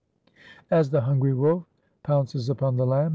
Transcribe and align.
"As 0.79 0.89
the 0.89 1.01
hungry 1.01 1.31
wolf 1.35 1.65
pounces 2.01 2.49
upon 2.49 2.75
the 2.77 2.87
lamb. 2.87 3.09